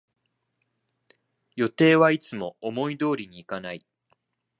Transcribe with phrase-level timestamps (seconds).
[1.55, 3.85] 予定はいつも思い通りにいかない